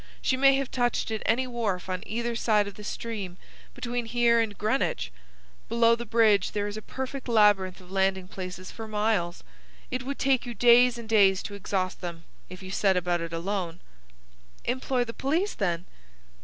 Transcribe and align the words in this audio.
She 0.19 0.35
may 0.35 0.55
have 0.55 0.71
touched 0.71 1.11
at 1.11 1.21
any 1.27 1.45
wharf 1.45 1.87
on 1.87 2.01
either 2.07 2.35
side 2.35 2.67
of 2.67 2.73
the 2.73 2.83
stream 2.83 3.37
between 3.75 4.07
here 4.07 4.39
and 4.39 4.57
Greenwich. 4.57 5.11
Below 5.69 5.95
the 5.95 6.07
bridge 6.07 6.53
there 6.53 6.65
is 6.67 6.75
a 6.75 6.81
perfect 6.81 7.27
labyrinth 7.27 7.79
of 7.79 7.91
landing 7.91 8.27
places 8.27 8.71
for 8.71 8.87
miles. 8.87 9.43
It 9.91 10.01
would 10.01 10.17
take 10.17 10.43
you 10.43 10.55
days 10.55 10.97
and 10.97 11.07
days 11.07 11.43
to 11.43 11.53
exhaust 11.53 12.01
them, 12.01 12.23
if 12.49 12.63
you 12.63 12.71
set 12.71 12.97
about 12.97 13.21
it 13.21 13.31
alone." 13.31 13.79
"Employ 14.65 15.03
the 15.03 15.13
police, 15.13 15.53
then." 15.53 15.85